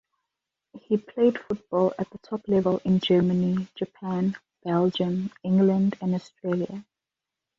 [0.81, 6.83] He played football at the top level in Germany, Japan, Belgium, England and Australia.